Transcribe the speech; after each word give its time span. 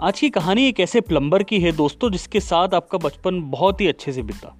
आज 0.00 0.20
की 0.20 0.30
कहानी 0.30 0.68
एक 0.68 0.80
ऐसे 0.80 1.00
प्लम्बर 1.00 1.42
की 1.42 1.60
है 1.60 1.72
दोस्तों, 1.72 2.10
जिसके 2.10 2.40
साथ 2.40 2.68
आपका 2.74 2.98
बचपन 2.98 3.50
बहुत 3.50 3.80
ही 3.80 3.88
अच्छे 3.88 4.12
से 4.12 4.22
बीता। 4.22 4.56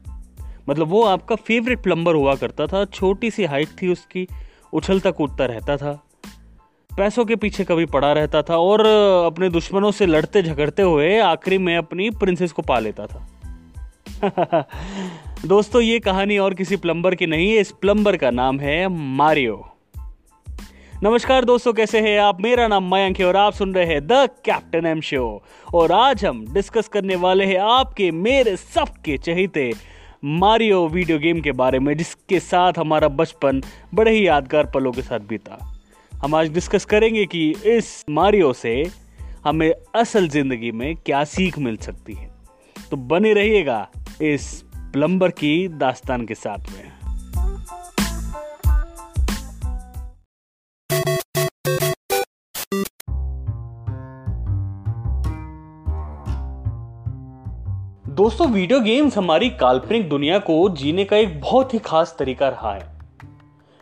मतलब 0.68 0.86
वो 0.86 1.02
आपका 1.02 1.34
फेवरेट 1.34 1.82
प्लम्बर 1.82 2.14
हुआ 2.14 2.34
करता 2.34 2.66
था, 2.66 2.84
छोटी 2.84 3.30
सी 3.30 3.44
हाइट 3.44 3.68
थी 3.68 3.92
उसकी, 3.92 4.26
उछलता 4.72 5.10
कूदता 5.10 5.44
रहता 5.44 5.76
था, 5.76 6.04
पैसों 6.96 7.24
के 7.24 7.36
पीछे 7.36 7.64
कभी 7.64 7.84
पड़ा 7.84 8.12
रहता 8.12 8.42
था 8.42 8.56
और 8.56 8.86
अपने 9.26 9.48
दुश्मनों 9.48 9.90
से 9.90 10.06
लड़ते 10.06 10.42
झगड़ते 10.42 10.82
हुए 10.82 11.18
आखिरी 11.18 11.58
में 11.58 11.76
अपनी 11.76 12.10
प्रिंसेस 12.10 12.52
को 12.52 12.62
पा 12.62 12.78
लेता 12.78 13.06
था। 13.06 13.28
दोस्तों, 15.46 15.82
ये 15.82 15.98
कहानी 15.98 16.38
और 16.38 16.54
किसी 16.54 16.76
प्लम्बर 16.76 17.14
की 17.14 17.26
नहीं 17.26 17.50
है 17.50 17.56
इस 17.56 17.72
प्लम्बर 17.72 18.16
का 18.16 18.30
नाम 18.30 18.60
है 18.60 18.88
मारियो। 18.88 19.77
नमस्कार 21.02 21.44
दोस्तों, 21.44 21.72
कैसे 21.72 22.00
हैं 22.00 22.18
आप? 22.20 22.40
मेरा 22.40 22.66
नाम 22.68 22.90
मयंक 22.90 23.18
है 23.20 23.26
और 23.26 23.36
आप 23.36 23.52
सुन 23.52 23.74
रहे 23.74 23.84
हैं 23.86 24.00
द 24.06 24.12
कैप्टन 24.44 24.86
एम 24.86 25.00
शो। 25.00 25.42
और 25.74 25.92
आज 25.92 26.24
हम 26.24 26.44
डिस्कस 26.54 26.88
करने 26.88 27.16
वाले 27.16 27.44
हैं 27.44 27.58
आपके, 27.58 28.10
मेरे 28.10 28.56
सबके 28.56 29.16
चहेते 29.18 29.72
मारियो 30.24 30.86
वीडियो 30.88 31.18
गेम 31.18 31.40
के 31.40 31.52
बारे 31.52 31.78
में, 31.78 31.96
जिसके 31.96 32.40
साथ 32.40 32.72
हमारा 32.78 33.08
बचपन 33.08 33.62
बड़े 33.94 34.16
ही 34.16 34.26
यादगार 34.26 34.70
पलों 34.74 34.92
के 34.92 35.02
साथ 35.02 35.20
बीता। 35.20 35.74
हम 36.12 36.34
आज 36.34 36.52
डिस्कस 36.52 36.84
करेंगे 36.84 37.24
कि 37.26 37.50
इस 37.66 38.04
मारियो 38.10 38.52
से 38.52 38.86
हमें 39.44 39.72
असल 39.94 40.28
ज़िंदगी 40.28 40.72
में 40.72 40.94
क्या 40.96 41.24
सीख 41.24 41.58
मिल 41.58 41.76
सकती 41.76 42.14
है। 42.14 42.30
तो 42.90 42.96
बने 42.96 43.32
रहिएगा 43.32 43.88
इस 44.22 44.64
प्लम्बर 44.92 45.30
की 45.30 45.68
दास्तान 45.68 46.26
के 46.26 46.34
साथ 46.34 46.58
में। 46.58 46.97
दोस्तों 58.18 58.46
वीडियो 58.50 58.80
गेम्स 58.80 59.16
हमारी 59.18 59.48
काल्पनिक 59.50 60.08
दुनिया 60.08 60.38
को 60.38 60.54
जीने 60.68 61.04
का 61.04 61.16
एक 61.16 61.40
बहुत 61.40 61.72
ही 61.74 61.78
खास 61.78 62.14
तरीका 62.18 62.48
रहा 62.48 62.72
है। 62.74 62.86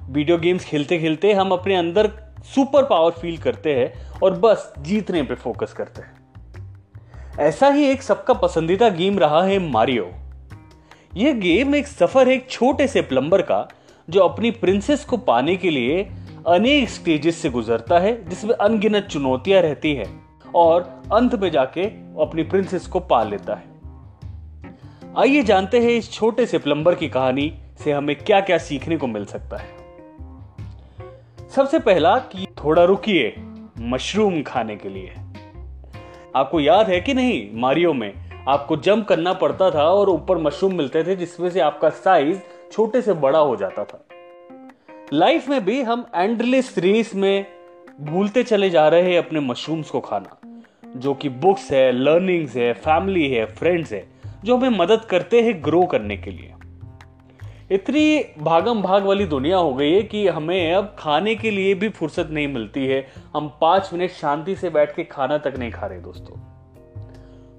वीडियो 0.00 0.38
गेम्स 0.38 0.64
खेलते 0.64 0.98
खेलते 0.98 1.32
हम 1.32 1.50
अपने 1.50 1.76
अंदर 1.76 2.08
सुपर 2.44 2.84
पावर 2.84 3.10
फील 3.10 3.38
करते 3.38 3.74
हैं 3.74 4.10
और 4.20 4.34
बस 4.38 4.72
जीतने 4.78 5.22
पे 5.22 5.34
फोकस 5.34 5.72
करते 5.72 6.02
हैं। 6.02 7.38
ऐसा 7.38 7.68
ही 7.68 7.86
एक 7.86 8.02
सबका 8.02 8.34
पसंदीदा 8.34 8.88
गेम 8.88 9.18
रहा 9.18 9.42
है 9.42 9.58
मारियो 9.70 10.10
यह 11.16 11.38
गेम 11.38 11.74
एक 11.74 11.86
सफ़र 11.86 12.28
है 12.28 12.34
एक 12.34 12.46
छोटे 12.50 12.86
से 12.86 13.02
प्लम्बर 13.02 13.42
का, 13.42 13.66
जो 14.08 14.20
अपनी 14.20 14.50
प्रिंसेस 14.50 15.04
को 15.04 15.16
पाने 15.16 15.54
के 15.56 15.70
लिए 15.70 16.02
अनेक 16.46 16.88
स्टेजेस 16.88 17.40
से 17.42 17.50
गुजरता 17.50 17.98
है, 17.98 18.28
जिसमें 18.28 18.54
अनगिनत 18.54 19.08
चुनौतियाँ 19.10 19.62
रहती 19.62 19.94
है 19.94 20.06
और 20.54 20.82
अंत 21.12 21.34
में 21.34 21.50
जाके 21.50 21.86
अपनी 22.22 22.42
प्रिंसेस 22.42 22.86
को 22.86 23.00
पा 23.00 23.22
लेता 23.24 23.54
है। 23.54 23.74
आइए 25.18 25.42
जानते 25.42 25.80
हैं 25.80 25.90
इस 25.90 26.12
छोटे 26.12 26.46
से 26.46 26.58
प्लम्बर 26.58 26.94
की 26.94 27.08
कहानी 27.08 27.54
से 27.84 27.92
हमें 27.92 28.16
क्या 28.16 28.40
क्या 28.40 28.58
सीखने 28.58 28.96
को 28.96 29.06
मिल 29.06 29.24
सकता 29.24 29.56
है। 29.56 29.68
सबसे 31.50 31.78
पहला 31.78 32.18
कि 32.18 32.46
थोड़ा 32.64 32.84
रुकिए, 32.84 33.34
मशरूम 33.78 34.42
खाने 34.42 34.76
के 34.76 34.88
लिए। 34.88 35.14
आपको 36.36 36.60
याद 36.60 36.88
है 36.88 37.00
कि 37.00 37.14
नहीं, 37.14 37.60
मारियो 37.60 37.92
में 37.92 38.14
आपको 38.48 38.76
जंप 38.76 39.06
करना 39.08 39.32
पड़ता 39.32 39.70
था 39.70 39.84
और 39.84 40.10
ऊपर 40.10 40.38
मशरूम 40.38 40.74
मिलते 40.74 41.04
थे 41.04 41.16
जिसमें 41.16 41.50
से 41.50 41.60
आपका 41.60 41.90
साइज़ 41.90 42.38
छोटे 42.72 43.02
से 43.02 43.12
बड़ा 43.12 43.38
हो 43.38 43.56
जाता 43.56 43.84
था। 43.84 44.04
लाइफ 45.12 45.48
में 45.48 45.64
भी 45.64 45.82
हम 45.82 46.06
एंडलेस 46.14 46.74
रेस 46.78 47.14
में 47.14 47.46
भूलते 48.00 48.42
चले 48.42 48.70
जा 48.70 48.88
रहे 48.88 49.02
हैं 49.02 49.18
अपने 49.18 49.40
मशरूम्स 49.40 49.90
को 49.90 50.00
खाना, 50.00 50.36
जो 50.96 51.14
कि 51.14 51.28
बुक्स 51.28 51.72
है, 51.72 51.92
लर्निंग्स 51.92 52.56
है, 52.56 52.72
फैमिली 52.72 53.28
है, 53.30 53.46
फ्रेंड्स 53.46 53.92
है। 53.92 54.15
जो 54.46 54.56
हमें 54.56 54.68
मदद 54.68 55.00
करते 55.00 55.42
हैं 55.42 55.64
ग्रो 55.64 55.86
करने 55.86 56.16
के 56.16 56.30
लिए। 56.30 56.52
इतनी 57.70 58.34
भागम 58.42 58.82
भाग 58.82 59.04
वाली 59.04 59.26
दुनिया 59.26 59.56
हो 59.56 59.74
गई 59.74 59.92
है 59.92 60.02
कि 60.02 60.28
हमें 60.28 60.74
अब 60.74 60.96
खाने 60.98 61.34
के 61.34 61.50
लिए 61.50 61.74
भी 61.74 61.88
फुर्सत 61.88 62.28
नहीं 62.30 62.48
मिलती 62.48 62.86
है। 62.86 63.06
हम 63.36 63.58
पाँच 63.60 63.90
मिनट 63.92 64.10
शांति 64.10 64.56
से 64.56 64.70
बैठ 64.70 64.94
के 64.94 65.04
खाना 65.04 65.38
तक 65.38 65.54
नहीं 65.58 65.70
खा 65.70 65.86
रहे 65.86 66.00
दोस्तों। 66.00 66.36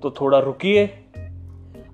तो 0.03 0.11
थोड़ा 0.11 0.39
रुकिए। 0.39 0.85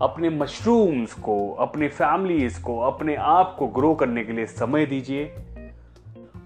अपने 0.02 0.30
मशरूम्स 0.30 1.14
को, 1.14 1.54
अपने 1.54 1.88
फैमिलीज़ 1.88 2.64
को, 2.64 2.80
अपने 2.80 3.16
आप 3.16 3.56
को 3.60 3.68
ग्रो 3.68 3.96
करने 3.96 4.24
के 4.24 4.34
लिए 4.34 4.46
समय 4.46 4.86
दीजिए। 4.86 5.36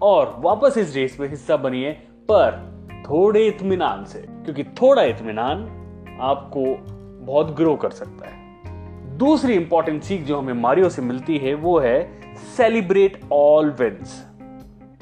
और 0.02 0.36
वापस 0.38 0.74
इस 0.78 0.96
रेस 0.96 1.20
में 1.20 1.28
हिस्सा 1.28 1.56
बनिए, 1.56 1.92
पर 2.12 2.78
थोड़े 3.02 3.46
इतमान 3.46 4.04
से, 4.04 4.18
क्योंकि 4.18 4.64
थोड़ा 4.64 5.02
इतमान 5.02 5.74
आपको 6.20 6.97
बहुत 7.28 7.54
ग्रो 7.56 7.74
कर 7.76 7.90
सकता 7.90 8.28
है। 8.28 9.16
दूसरी 9.18 9.54
इंपॉर्टेंट 9.54 10.02
सीख 10.02 10.22
जो 10.22 10.38
हमें 10.38 10.54
मारियो 10.54 10.88
से 10.88 11.02
मिलती 11.02 11.38
है, 11.38 11.54
वो 11.54 11.78
है 11.78 12.36
सेलिब्रेट 12.56 13.20
ऑल 13.32 13.70
विंस 13.80 14.24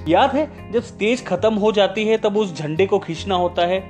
याद 0.08 0.30
है, 0.30 0.72
जब 0.72 0.82
स्टेज 0.82 1.24
खत्म 1.26 1.54
हो 1.54 1.70
जाती 1.72 2.04
है, 2.04 2.16
तब 2.18 2.36
उस 2.36 2.56
झंडे 2.56 2.86
को 2.86 2.98
खींचना 2.98 3.34
होता 3.34 3.66
है 3.66 3.80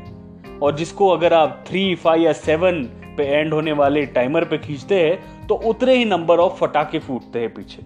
और 0.63 0.77
जिसको 0.77 1.09
अगर 1.09 1.35
आप 1.35 1.65
थ्री 1.69 1.95
फाइव 1.95 2.23
या 2.23 2.33
सेवन 2.33 2.83
पे 3.17 3.25
एंड 3.25 3.53
होने 3.53 3.73
वाले 3.73 4.05
टाइमर 4.07 4.45
पे 4.45 4.59
खींचते 4.59 5.01
हैं 5.01 5.47
तो 5.47 5.55
उतने 5.55 5.95
ही 5.95 6.05
नंबर 6.05 6.39
ऑफ़ 6.39 6.59
फटाके 6.61 6.99
फूटते 6.99 7.41
हैं 7.41 7.53
पीछे। 7.55 7.83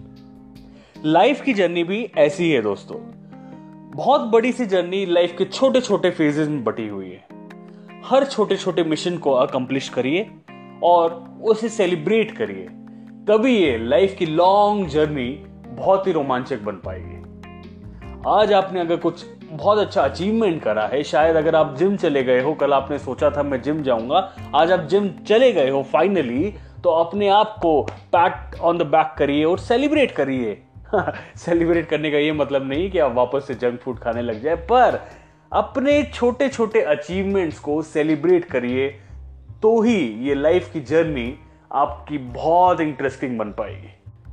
लाइफ 1.05 1.41
की 1.41 1.53
जर्नी 1.53 1.83
भी 1.83 2.03
ऐसी 2.17 2.51
है 2.51 2.61
दोस्तों। 2.61 2.97
बहुत 3.95 4.21
बड़ी 4.21 4.51
सी 4.51 4.65
जर्नी 4.65 5.05
लाइफ 5.05 5.35
के 5.37 5.45
छोटे 5.45 5.81
छोटे 5.81 6.09
फेजेस 6.11 6.47
में 6.47 6.63
बटी 6.63 6.87
हुई 6.87 7.09
है। 7.09 7.23
हर 8.05 8.25
छोटे 8.25 8.57
छोटे 8.57 8.83
मिशन 8.83 9.17
को 9.17 9.31
अकम्प्लिश 9.31 9.89
करिए। 9.89 10.29
और 10.83 11.23
उसे 11.43 11.69
सेलिब्रेट 11.69 12.31
करिए। 12.37 12.67
तभी 13.27 13.57
ये 13.57 13.77
लाइफ 13.77 14.15
की 14.19 14.25
लॉन्ग 14.25 14.87
जर्नी 14.87 15.29
बहुत 15.67 16.07
ही 16.07 16.11
रोमांचक 16.11 16.61
बन 16.61 16.79
पाएगी। 16.85 17.19
आज 18.27 18.53
आपने 18.53 18.79
अगर 18.79 18.95
कुछ 18.95 19.25
बहुत 19.51 19.77
अच्छा 19.77 20.01
अचीवमेंट 20.01 20.61
करा 20.63 20.85
है, 20.87 21.03
शायद 21.03 21.35
अगर 21.35 21.55
आप 21.55 21.75
जिम 21.77 21.95
चले 21.97 22.23
गए 22.23 22.41
हो, 22.41 22.53
कल 22.53 22.73
आपने 22.73 22.99
सोचा 22.99 23.29
था 23.29 23.43
मैं 23.43 23.61
जिम 23.61 23.81
जाऊँगा, 23.83 24.17
आज 24.55 24.71
आप 24.71 24.79
जिम 24.79 25.09
चले 25.27 25.51
गए 25.51 25.69
हो 25.69 25.83
फाइनली 25.83 26.53
तो 26.83 26.89
अपने 26.89 27.27
आप 27.29 27.55
को 27.61 27.81
पैट 28.15 28.59
ऑन 28.59 28.77
द 28.77 28.81
बैक 28.81 29.13
करिए 29.17 29.43
और 29.43 29.59
सेलिब्रेट 29.59 30.11
करिए। 30.11 30.57
सेलिब्रेट 31.35 31.87
करने 31.89 32.11
का 32.11 32.17
ये 32.17 32.31
मतलब 32.31 32.67
नहीं 32.69 32.89
कि 32.91 32.99
आप 32.99 33.13
वापस 33.13 33.47
से 33.47 33.53
जंक 33.53 33.79
फ़ूड 33.79 33.99
खाने 33.99 34.21
लग 34.21 34.41
जाए, 34.41 34.55
पर 34.55 34.99
अपने 35.51 36.01
छोटे 36.03 36.49
छोटे 36.49 36.81
अचीवमेंट्स 36.81 37.59
को 37.59 37.81
सेलिब्रेट 37.81 38.45
करिए। 38.45 38.87
तो 39.63 39.79
ही 39.81 39.97
ये 40.27 40.35
लाइफ 40.35 40.71
की 40.73 40.79
जर्नी 40.81 41.33
आपकी 41.71 42.17
बहुत 42.17 42.79
इंटरेस्टिंग 42.81 43.37
बन 43.39 43.51
पाएगी। 43.51 43.89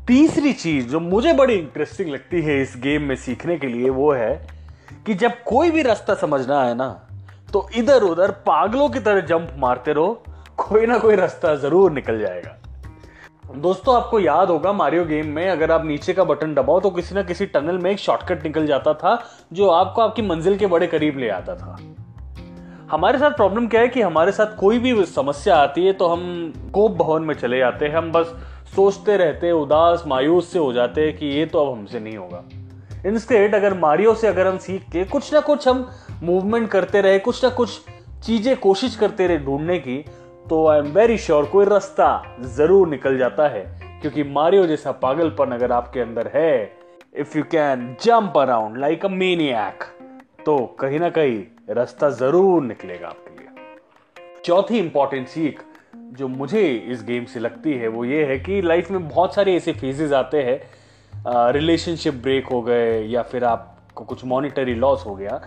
तीसरी 0.06 0.52
चीज़ 0.52 0.86
जो 0.88 1.00
मुझे 1.00 1.32
बड़ी 1.32 1.54
इंटरेस्टिंग 1.54 2.08
लगती 2.10 2.40
है 2.42 2.60
इस 2.62 2.74
गेम 2.78 3.02
में 3.02 3.14
सीखने 3.16 3.56
के 3.58 3.66
लिए 3.66 3.90
वो 3.90 4.12
है 4.12 4.34
कि 5.06 5.14
जब 5.14 5.42
कोई 5.46 5.70
भी 5.70 5.82
रास्ता 5.82 6.14
समझना 6.14 6.62
है 6.64 6.74
ना 6.74 6.88
तो 7.52 7.68
इधर 7.76 8.02
उधर 8.02 8.30
पागलों 8.46 8.88
की 8.88 9.00
तरह 9.00 9.20
जंप 9.22 9.52
मारते 9.58 9.92
रहो, 9.92 10.22
कोई 10.58 10.86
ना 10.86 10.98
कोई 10.98 11.16
रास्ता 11.16 11.54
ज़रूर 11.56 11.92
निकल 11.92 12.18
जाएगा। 12.20 12.56
दोस्तों, 13.52 13.94
आपको 13.96 14.18
याद 14.20 14.48
होगा 14.48 14.72
मारियो 14.72 15.04
गेम 15.04 15.26
में 15.26 15.48
अगर 15.50 15.70
आप 15.72 15.84
नीचे 15.84 16.12
का 16.12 16.24
बटन 16.24 16.54
दबाओ 16.54 16.80
तो 16.80 16.90
किसी 16.90 17.14
ना 17.14 17.22
किसी 17.22 17.46
टनल 17.46 17.78
में 17.78 17.90
एक 17.90 17.98
शॉर्टकट 17.98 18.44
निकल 18.44 18.66
जाता 18.66 18.94
था, 18.94 19.22
जो 19.52 19.68
आपको 19.68 20.02
आपकी 20.02 20.22
मंजिल 20.22 20.58
के 20.58 20.66
बड़े 20.66 20.86
करीब 20.86 21.18
ले 21.18 21.28
आता 21.30 21.54
था। 21.56 21.78
हमारे 22.90 23.18
साथ 23.18 23.30
प्रॉब्लम 23.30 23.66
क्या 23.68 23.80
है 23.80 23.88
कि 23.88 24.00
हमारे 24.00 24.32
साथ 24.32 24.54
कोई 24.56 24.78
भी 24.78 25.04
समस्या 25.06 25.56
आती 25.56 25.84
है 25.86 25.92
तो 25.92 26.06
हम 26.06 26.52
कोप 26.74 26.92
भवन 26.98 27.22
में 27.22 27.34
चले 27.34 27.58
जाते 27.58 27.86
हैं। 27.86 27.94
हम 27.94 28.10
बस 28.12 28.26
सोचते 28.76 29.16
रहते 29.16 29.50
उदास, 29.52 30.04
मायूस 30.06 30.52
से 30.52 30.58
हो 30.58 30.72
जाते 30.72 31.04
हैं 31.06 31.16
कि 31.16 31.26
ये 31.26 31.44
तो 31.46 31.64
अब 31.64 31.72
हमसे 31.72 32.00
नहीं 32.00 32.16
होगा। 32.16 32.42
इंस्टेड 33.06 33.54
अगर 33.54 33.74
मारियो 33.74 34.14
से 34.14 34.28
अगर 34.28 34.46
हम 34.46 34.56
सीख 34.58 34.82
के 34.92 35.04
कुछ 35.04 35.32
ना 35.34 35.40
कुछ 35.40 35.68
हम 35.68 35.86
मूवमेंट 36.22 36.68
करते 36.70 37.00
रहे, 37.00 37.18
कुछ 37.18 37.44
ना 37.44 37.50
कुछ 37.50 37.78
चीज़ें 38.24 38.56
कोशिश 38.56 38.96
करते 38.96 39.26
रहे 39.26 39.38
ढूँढने 39.38 39.78
की 39.78 39.98
तो 40.48 40.66
आई 40.68 40.78
एम 40.78 40.86
वेरी 40.92 41.18
श्योर 41.18 41.44
कोई 41.44 41.64
रास्ता 41.64 42.10
ज़रूर 42.56 42.88
निकल 42.88 43.18
जाता 43.18 43.48
है। 43.48 43.62
क्योंकि 44.00 44.22
मारियो 44.22 44.66
जैसा 44.66 44.92
पागलपन 45.04 45.52
अगर 45.52 45.72
आपके 45.72 46.00
अंदर 46.00 46.30
है 46.34 46.50
if 47.16 47.38
you 47.38 47.44
can 47.50 47.86
jump 48.02 48.38
around 48.38 48.78
like 48.78 49.04
a 49.04 49.08
maniac 49.10 49.84
तो 50.46 50.58
कहीं 50.80 51.00
ना 51.00 51.10
कहीं 51.10 51.42
रास्ता 51.68 52.08
ज़रूर 52.10 52.62
निकलेगा 52.62 53.08
आपके 53.08 53.38
लिए। 53.38 54.42
चौथी 54.44 54.78
इंपॉर्टेंट 54.78 55.26
सीख 55.28 55.62
जो 56.12 56.28
मुझे 56.28 56.62
इस 56.90 57.02
गेम 57.04 57.24
से 57.24 57.40
लगती 57.40 57.72
है, 57.72 57.88
वो 57.88 58.04
ये 58.04 58.24
है 58.24 58.38
कि 58.38 58.60
लाइफ 58.62 58.90
में 58.90 59.08
बहुत 59.08 59.34
सारे 59.34 59.56
ऐसे 59.56 59.72
फेजेज 59.72 60.12
आते 60.12 60.42
हैं। 60.42 61.52
रिलेशनशिप 61.52 62.14
ब्रेक 62.14 62.46
हो 62.46 62.60
गए 62.62 63.02
या 63.02 63.22
फिर 63.22 63.44
आपको 63.44 64.04
कुछ 64.04 64.24
मॉनिटरी 64.24 64.74
लॉस 64.74 65.04
हो 65.06 65.14
गया, 65.14 65.40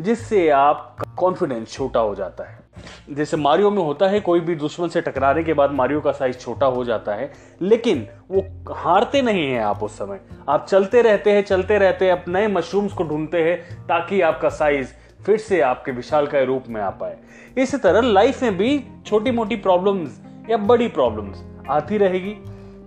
जिससे 0.00 0.48
आप 0.50 0.96
कॉन्फिडेंस 1.18 1.72
छोटा 1.72 2.00
हो 2.00 2.14
जाता 2.14 2.44
है। 2.44 2.66
जैसे 3.10 3.36
मारियो 3.36 3.70
में 3.70 3.82
होता 3.82 4.06
है, 4.08 4.20
कोई 4.20 4.40
भी 4.40 4.54
दुश्मन 4.54 4.88
से 4.88 5.00
टकराने 5.00 5.42
के 5.44 5.54
बाद 5.54 5.70
मारियो 5.72 6.00
का 6.00 6.12
साइज़ 6.12 6.36
छोटा 6.36 6.66
हो 6.66 6.84
जाता 6.84 7.14
है, 7.14 7.32
लेकिन 7.62 8.06
वो 8.30 8.44
हारते 8.74 9.22
नहीं 9.22 9.46
हैं 9.46 9.60
आप 9.60 9.82
उस 9.82 9.98
समय। 9.98 10.20
आप 10.48 10.66
चलते 10.66 11.02
रहते 11.02 11.32
हैं, 11.32 11.42
चलते 11.42 11.78
रहते 11.78 12.04
हैं, 12.04 12.12
आप 12.12 12.24
नए 12.28 12.48
मशरूम्स 12.48 12.92
को 12.92 13.04
ढूंढते 13.04 13.42
हैं, 13.42 13.86
ताकि 13.86 14.20
आपका 14.20 14.48
साइज़ 14.48 14.92
फिर 15.26 15.36
से 15.36 15.60
आपके 15.60 15.92
विशाल 15.92 16.26
का 16.26 16.42
रूप 16.42 16.64
में 16.68 16.80
आ 16.80 16.90
पाए। 16.90 17.16
इसी 17.58 17.76
तरह 17.76 18.00
लाइफ 18.00 18.42
में 18.42 18.56
भी 18.56 18.84
छोटी 19.06 19.30
मोटी 19.30 19.56
प्रॉब्लम्स 19.56 20.20
या 20.50 20.56
बड़ी 20.56 20.88
प्रॉब्लम्स 20.88 21.42
आती 21.70 21.96
रहेगी। 21.96 22.34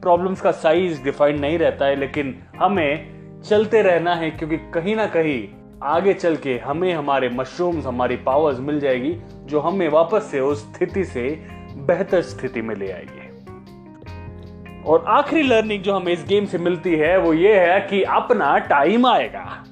प्रॉब्लम्स 0.02 0.42
का 0.42 0.52
साइज़ 0.52 1.04
डिफाइंड 1.04 1.40
नहीं 1.40 1.58
रहता 1.58 1.86
है, 1.86 1.96
लेकिन 1.96 2.44
हमें 2.58 3.22
चलते 3.42 3.82
रहना 3.82 4.16
है, 4.16 4.32
क्योंकि 4.32 4.58
कहीं 4.58 4.96
ना 4.96 5.06
कहीं 5.06 5.48
आगे 5.84 6.14
चल 6.14 6.36
के 6.36 6.58
हमें 6.58 6.94
हमारे 6.94 7.30
मशरूम्स 7.30 7.86
हमारी 7.86 8.16
पावर्स 8.16 8.60
मिल 8.60 8.80
जाएगी, 8.80 9.18
जो 9.46 9.60
हमें 9.60 9.90
वापस 9.90 10.24
से 10.24 10.40
उस 10.40 10.74
स्थिति 10.74 11.04
से 11.04 11.46
बेहतर 11.78 12.22
स्थिति 12.22 12.62
में 12.62 12.76
ले 12.76 12.92
आएगी। 12.92 13.28
और 14.84 15.06
आखिरी 15.08 15.44
लर्निंग 15.44 15.84
जो 15.84 15.94
हमें 15.94 16.14
इस 16.14 16.26
गेम 16.28 16.46
से 16.46 16.58
मिलती 16.58 16.96
है, 16.96 17.18
वो 17.18 17.34
ये 17.34 17.60
है 17.60 17.80
कि 17.82 18.04
अपना 18.04 18.58
टाइम 18.58 19.06
आएगा। 19.06 19.64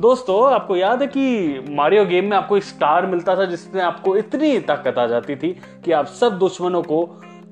दोस्तों, 0.00 0.52
आपको 0.52 0.76
याद 0.76 1.02
है 1.02 1.06
कि 1.06 1.64
मारियो 1.70 2.04
गेम 2.04 2.24
में 2.24 2.36
आपको 2.36 2.56
एक 2.56 2.62
स्टार 2.62 3.06
मिलता 3.06 3.36
था 3.36 3.44
जिसमें 3.44 3.80
आपको 3.82 4.16
इतनी 4.16 4.58
ताकत 4.60 4.98
आ 4.98 5.06
जाती 5.06 5.36
थी 5.36 5.48
कि 5.84 5.92
आप 5.92 6.06
सब 6.06 6.38
दुश्मनों 6.38 6.82
को 6.82 6.98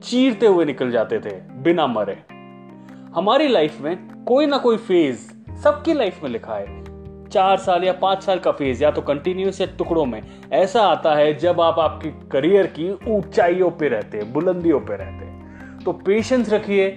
चीरते 0.04 0.46
हुए 0.46 0.64
निकल 0.64 0.90
जाते 0.90 1.18
थे, 1.20 1.30
बिना 1.62 1.86
मरे। 1.86 2.16
हमारी 3.14 3.48
लाइफ 3.48 3.80
में 3.80 4.24
कोई 4.24 4.46
ना 4.46 4.58
कोई 4.58 4.76
फ़ेज़ 4.76 5.20
सबकी 5.62 5.94
लाइफ 5.94 6.22
में 6.22 6.30
लिखा 6.30 6.54
है। 6.54 7.28
चार 7.28 7.56
साल 7.56 7.84
या 7.84 7.92
पाँच 7.92 8.22
साल 8.22 8.38
का 8.38 8.52
फ़ेज़ 8.52 8.84
या 8.84 8.90
तो 8.90 9.02
कंटिन्यूस 9.02 9.60
या 9.60 9.66
टुकड़ों 9.78 10.04
में। 10.04 10.20
ऐसा 10.52 10.82
आता 10.82 11.14
है 11.14 11.32
जब 11.34 11.60
आप 11.60 11.78
आपकी 11.78 12.10
करियर 12.28 12.66
की 12.78 12.90
ऊंचाइयों 13.08 13.70
पे 13.70 13.88
रहते 13.88 14.18
हैं, 14.18 14.32
बुलंदियों 14.32 14.80
पे 14.80 14.96
रहते 14.96 15.24
हैं। 15.24 15.78
तो 15.84 15.92
पेशेंस 15.92 16.52
रखिए। 16.52 16.90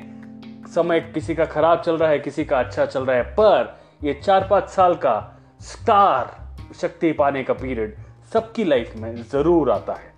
समय 0.76 1.00
किसी 1.14 1.36
का 1.36 1.46
खराब 1.46 1.82
चल 1.82 1.98
रहा 1.98 2.10
है, 2.10 2.20
किसी 2.20 2.46
का 2.46 2.60
अच्छा 2.60 2.86
चल 2.86 3.06
रहा 3.06 3.16
है, 3.16 3.24
पर 3.24 3.76
ये 4.04 4.14
चार 4.14 4.48
पाँच 4.50 4.70
साल 4.70 4.96
का 4.96 5.34
स्टार 5.62 6.36
शक्ति 6.76 7.12
पाने 7.12 7.44
का 7.44 7.54
पीरियड 7.54 7.96
सबकी 8.34 8.64
लाइफ 8.64 8.94
में 8.96 9.16
ज़रूर 9.16 9.72
आता 9.72 9.94
है। 9.94 10.14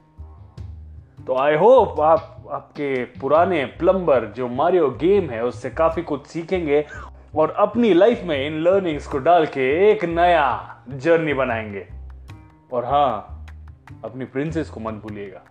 तो 1.28 1.38
आई 1.38 1.56
होप 1.56 2.00
आप, 2.00 2.48
आपके 2.52 3.04
पुराने 3.06 3.66
प्लम्बर 3.66 4.26
जो 4.26 4.48
मारियो 4.48 4.90
गेम 4.90 5.30
है, 5.30 5.44
उससे 5.44 5.70
काफ़ी 5.70 6.02
कुछ 6.02 6.28
सीखेंगे 6.28 6.86
और 7.36 7.52
अपनी 7.52 7.94
लाइफ 7.94 8.22
में 8.24 8.48
इन 8.48 8.60
लर्निंग्स 8.60 9.08
को 9.08 9.18
डाल 9.18 9.46
के 9.46 9.92
एक 9.92 10.06
नया 10.06 10.78
जर्नी 10.90 11.34
बनाएँगे। 11.34 11.88
और 12.74 12.86
हाँ 12.86 13.46
अपनी 14.06 14.26
प्रिंसेस 14.26 14.70
को 14.70 14.80
मत 14.80 14.94
भूलिएगा। 14.94 15.42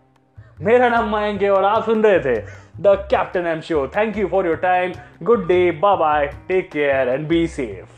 मेरा 0.61 0.89
नाम 0.89 1.09
माएँगे 1.09 1.49
और 1.49 1.65
आप 1.65 1.85
सुन 1.85 2.03
रहे 2.03 2.21
थे 2.21 2.41
the 2.81 3.07
captain 3.11 3.47
M 3.47 3.61
show 3.61 3.89
thank 3.89 4.17
you 4.17 4.27
for 4.27 4.47
your 4.47 4.57
time 4.57 4.93
good 5.23 5.47
day 5.47 5.71
bye 5.71 5.97
bye 5.97 6.27
take 6.49 6.71
care 6.73 7.09
and 7.09 7.29
be 7.29 7.47
safe 7.47 7.98